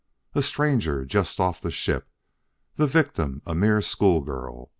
[0.33, 2.07] A stranger just off ship!
[2.75, 4.69] The victim a mere schoolgirl!